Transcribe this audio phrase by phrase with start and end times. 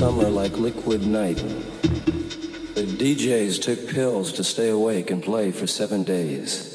[0.00, 1.36] summer like liquid night.
[2.74, 6.69] The DJs took pills to stay awake and play for seven days.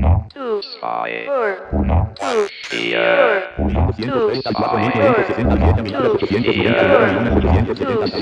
[0.00, 1.28] uno, dos, five,
[1.72, 2.10] uno,
[2.70, 2.96] diez,
[3.58, 4.40] uno, dos,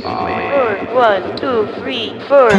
[0.03, 2.51] five, one, two, three, four.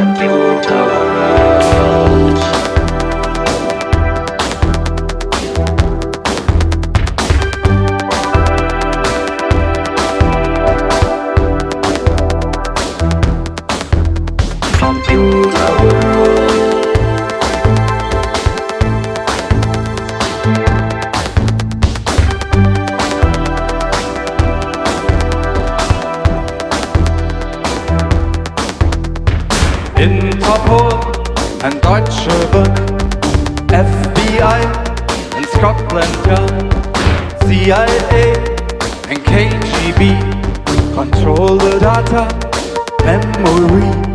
[42.02, 42.28] matter.
[43.04, 44.09] Memory.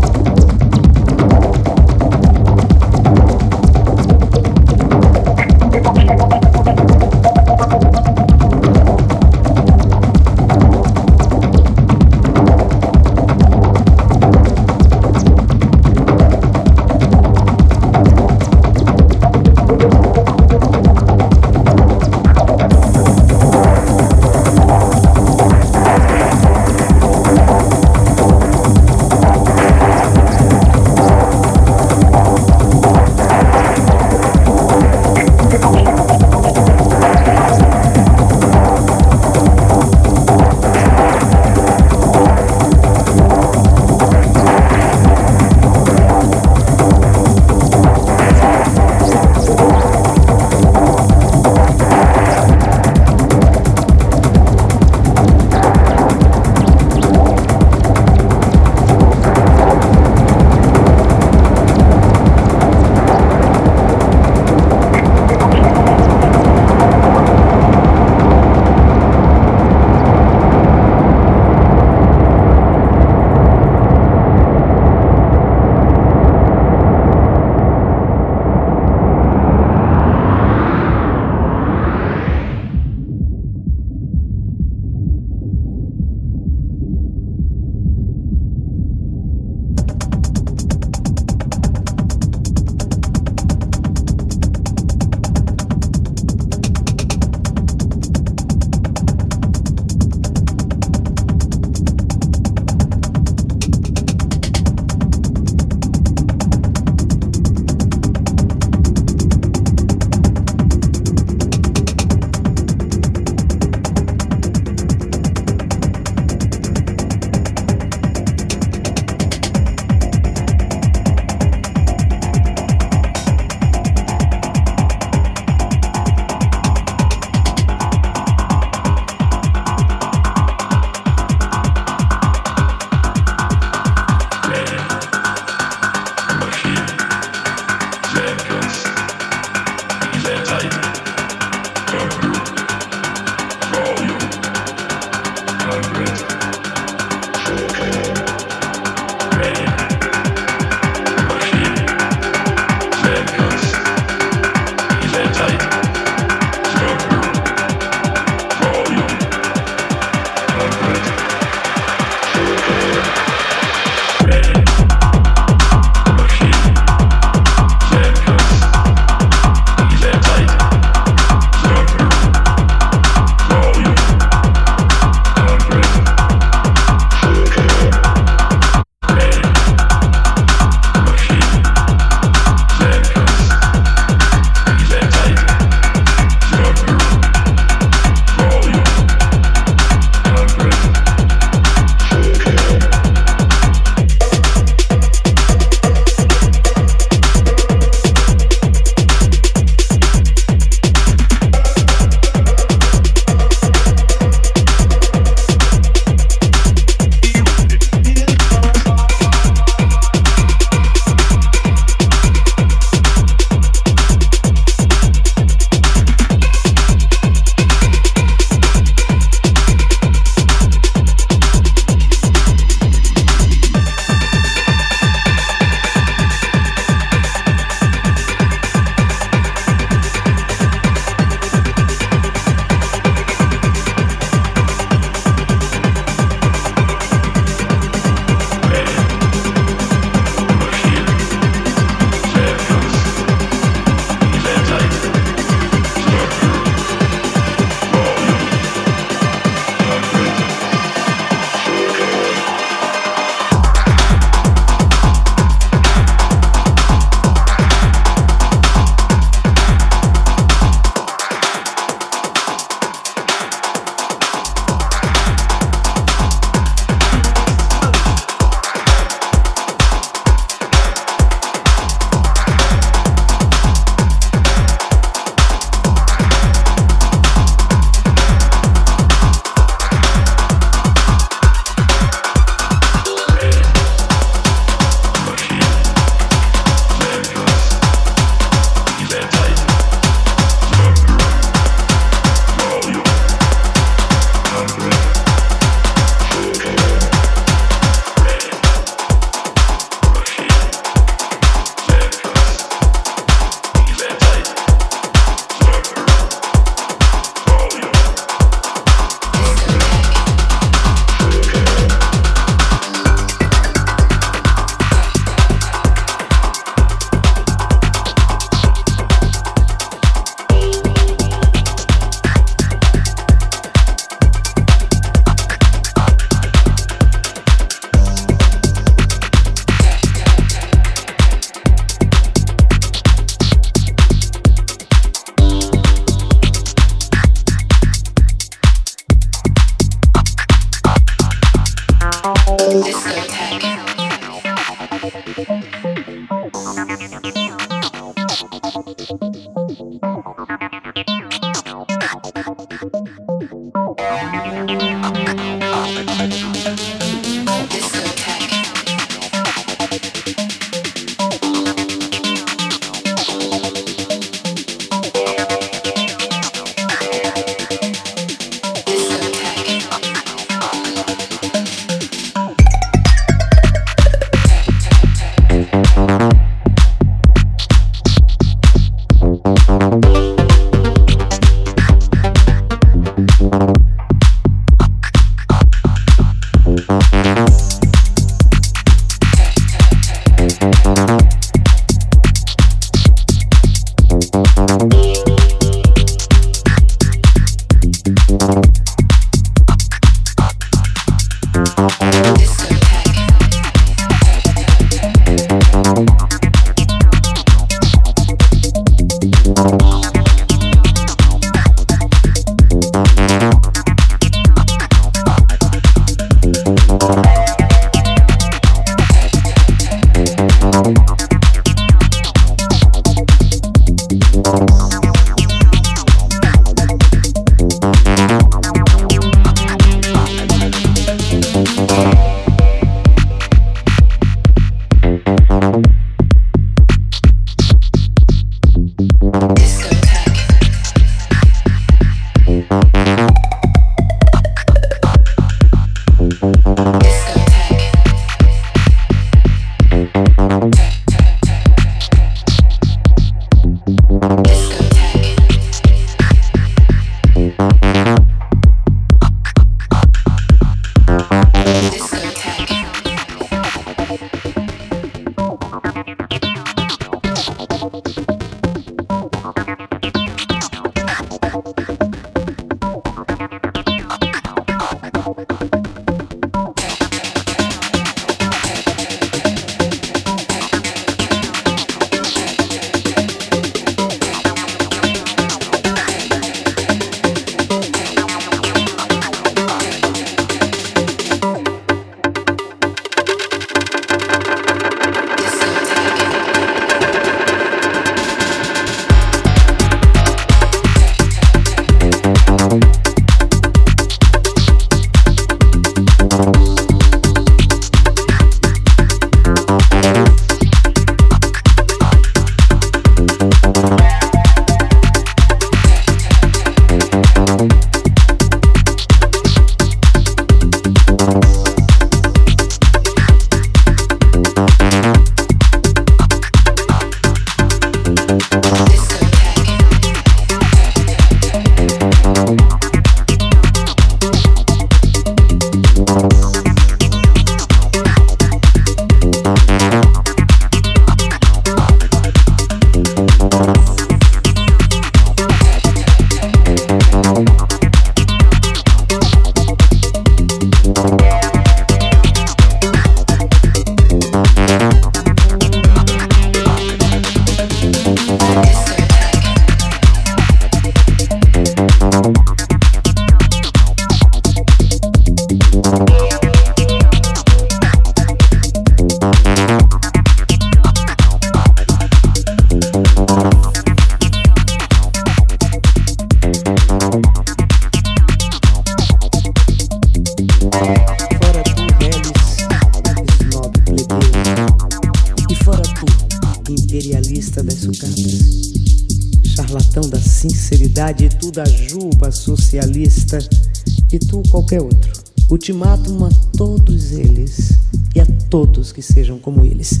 [598.86, 600.00] Todos que sejam como eles.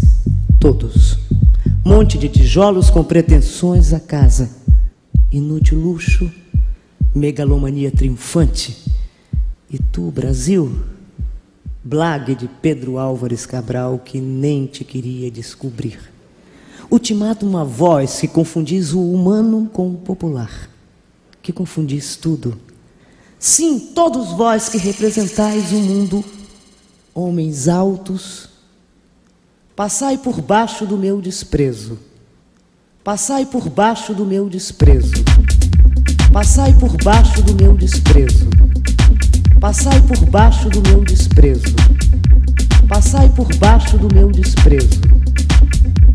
[0.60, 1.18] Todos.
[1.84, 4.50] Monte de tijolos com pretensões a casa.
[5.30, 6.30] Inútil luxo,
[7.14, 8.76] megalomania triunfante.
[9.70, 10.70] E tu, Brasil,
[11.82, 15.98] blague de Pedro Álvares Cabral que nem te queria descobrir.
[16.90, 20.70] Ultimátum a voz que confundis o humano com o popular
[21.42, 22.58] que confundis tudo.
[23.38, 26.24] Sim, todos vós que representais o mundo,
[27.14, 28.55] homens altos,
[29.76, 31.98] passai por baixo do meu desprezo.
[33.04, 35.12] Passai por baixo do meu desprezo.
[36.32, 38.48] Passai por baixo do meu desprezo.
[39.60, 41.76] Passai por baixo do meu desprezo.
[42.88, 45.00] Passai por baixo do meu desprezo.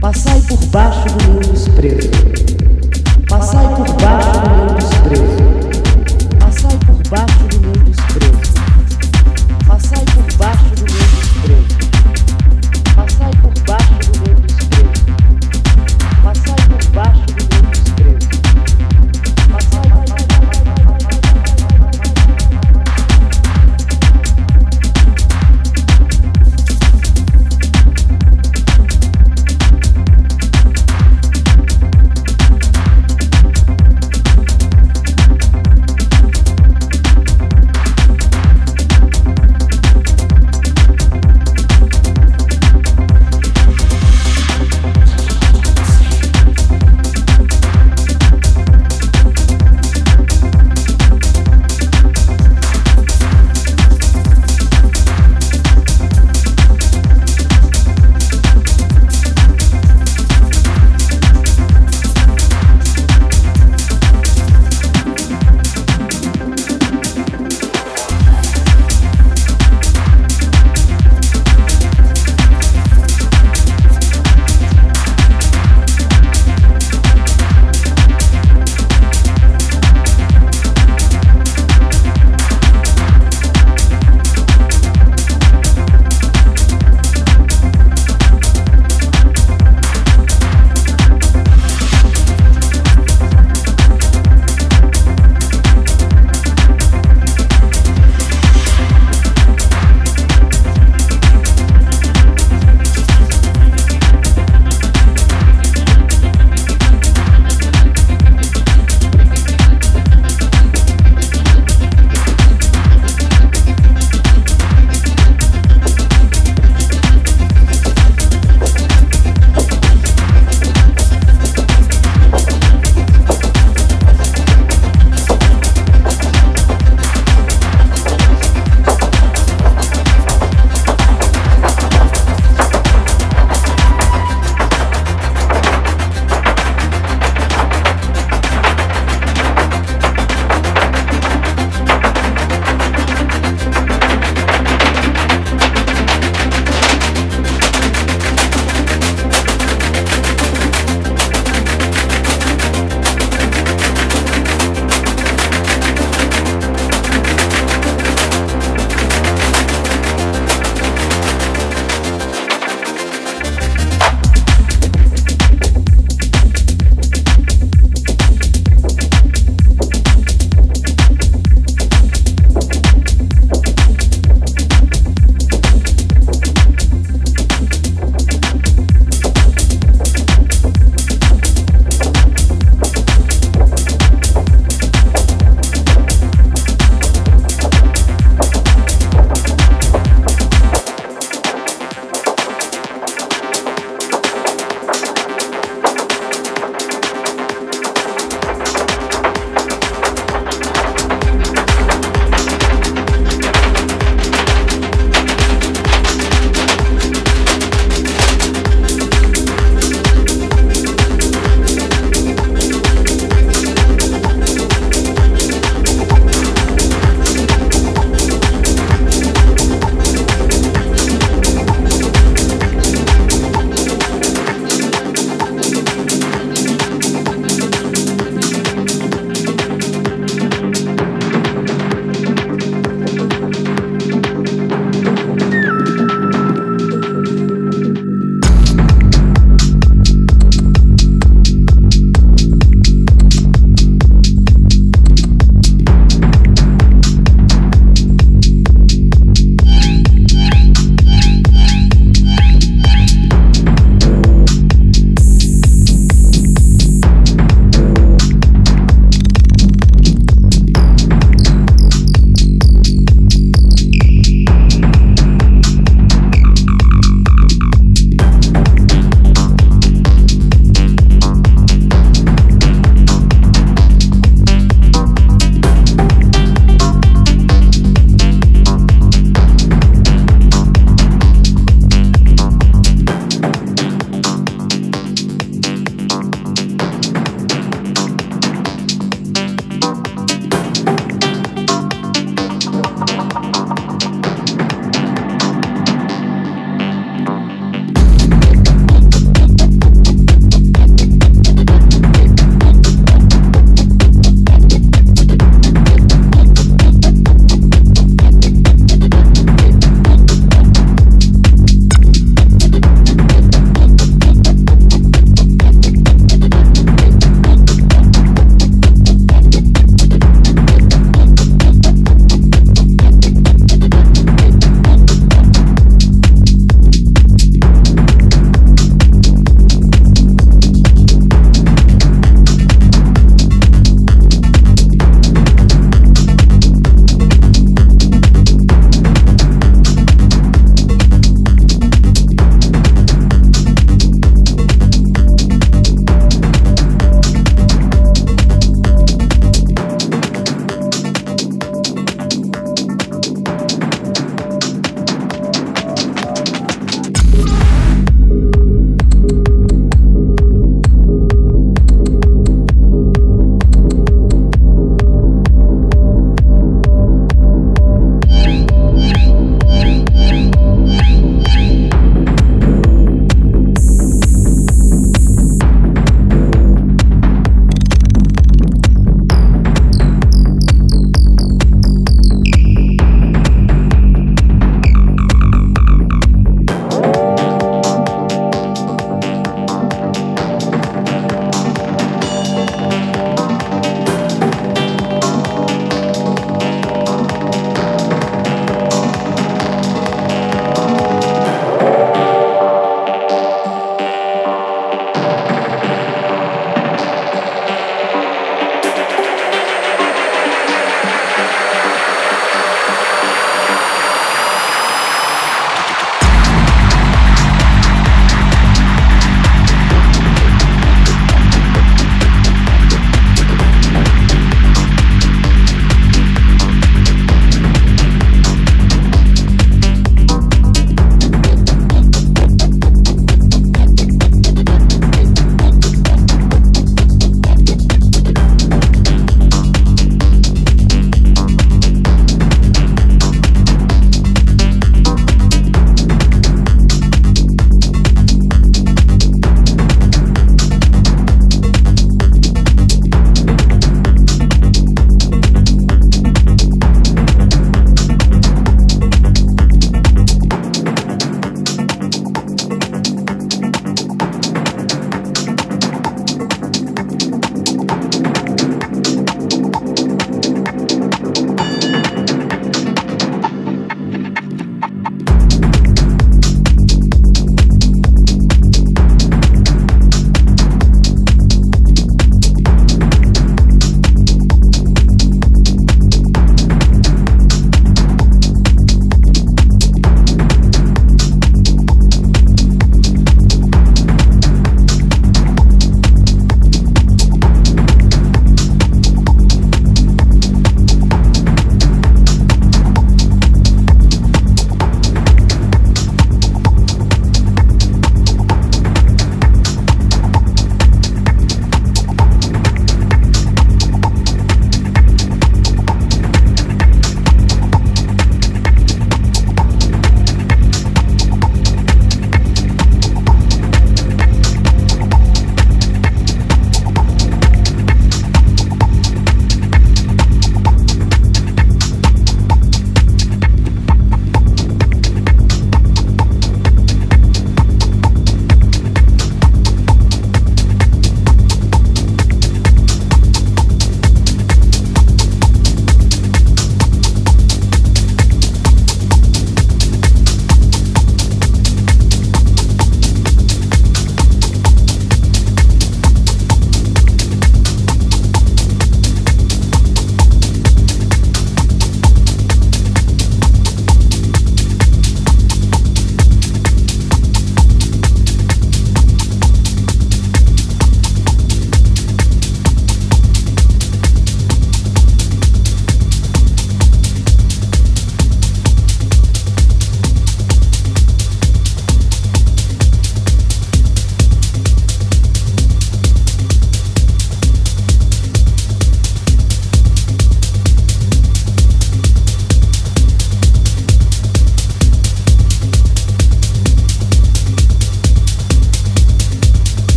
[0.00, 2.10] Passai por baixo do meu desprezo.
[3.28, 5.49] Passai por baixo do meu desprezo.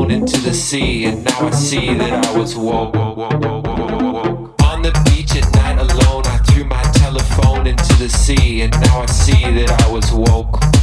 [0.00, 2.96] thrown into the sea, and now I see that I was woke.
[2.96, 9.02] On the beach at night alone, I threw my telephone into the sea, and now
[9.02, 10.79] I see that I was woke.